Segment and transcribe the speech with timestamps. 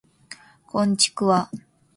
[0.65, 1.51] こんちくわ